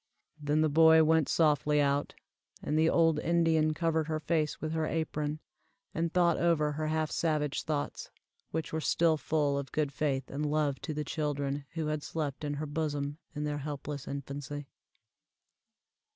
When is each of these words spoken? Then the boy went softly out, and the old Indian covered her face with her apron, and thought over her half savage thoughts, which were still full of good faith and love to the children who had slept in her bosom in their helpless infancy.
Then 0.41 0.61
the 0.61 0.67
boy 0.67 1.03
went 1.03 1.29
softly 1.29 1.79
out, 1.79 2.15
and 2.63 2.75
the 2.75 2.89
old 2.89 3.19
Indian 3.19 3.71
covered 3.75 4.07
her 4.07 4.19
face 4.19 4.59
with 4.59 4.71
her 4.71 4.87
apron, 4.87 5.39
and 5.93 6.11
thought 6.11 6.37
over 6.37 6.71
her 6.71 6.87
half 6.87 7.11
savage 7.11 7.61
thoughts, 7.61 8.09
which 8.49 8.73
were 8.73 8.81
still 8.81 9.15
full 9.15 9.59
of 9.59 9.71
good 9.71 9.91
faith 9.91 10.31
and 10.31 10.43
love 10.49 10.79
to 10.81 10.95
the 10.95 11.03
children 11.05 11.65
who 11.73 11.85
had 11.85 12.01
slept 12.01 12.43
in 12.43 12.55
her 12.55 12.65
bosom 12.65 13.19
in 13.35 13.43
their 13.43 13.59
helpless 13.59 14.07
infancy. 14.07 14.65